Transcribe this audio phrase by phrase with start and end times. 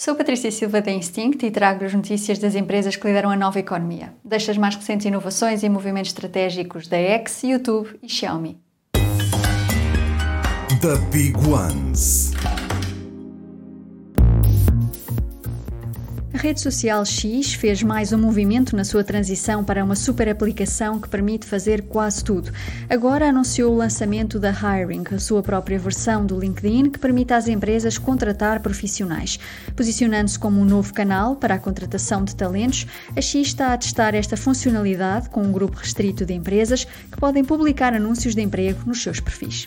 [0.00, 3.58] Sou Patrícia Silva da Instinct e trago as notícias das empresas que lideram a nova
[3.58, 8.60] economia, destas mais recentes inovações e movimentos estratégicos da X, YouTube e Xiaomi.
[10.80, 12.30] The Big Ones.
[16.38, 21.00] A rede social X fez mais um movimento na sua transição para uma super aplicação
[21.00, 22.52] que permite fazer quase tudo.
[22.88, 27.48] Agora anunciou o lançamento da Hiring, a sua própria versão do LinkedIn que permite às
[27.48, 29.36] empresas contratar profissionais.
[29.74, 32.86] Posicionando-se como um novo canal para a contratação de talentos,
[33.16, 37.44] a X está a testar esta funcionalidade com um grupo restrito de empresas que podem
[37.44, 39.66] publicar anúncios de emprego nos seus perfis.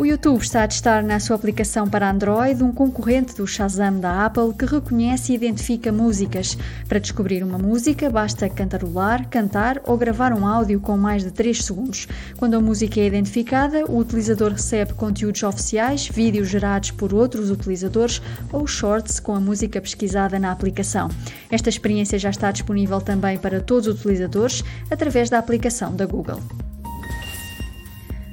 [0.00, 4.24] O YouTube está a testar na sua aplicação para Android um concorrente do Shazam da
[4.24, 6.56] Apple que reconhece e identifica músicas.
[6.88, 11.62] Para descobrir uma música, basta cantarolar, cantar ou gravar um áudio com mais de 3
[11.62, 12.08] segundos.
[12.38, 18.22] Quando a música é identificada, o utilizador recebe conteúdos oficiais, vídeos gerados por outros utilizadores
[18.50, 21.10] ou shorts com a música pesquisada na aplicação.
[21.50, 26.40] Esta experiência já está disponível também para todos os utilizadores através da aplicação da Google.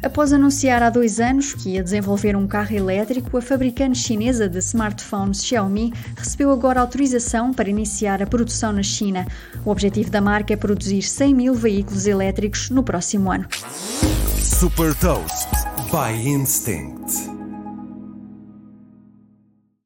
[0.08, 4.58] Após anunciar há dois anos que ia desenvolver um carro elétrico, a fabricante chinesa de
[4.60, 9.28] smartphones Xiaomi recebeu agora autorização para iniciar a produção na China.
[9.66, 13.48] O objetivo da marca é produzir 100 mil veículos elétricos no próximo ano.
[14.40, 15.50] Super Toast
[15.92, 17.37] by Instinct.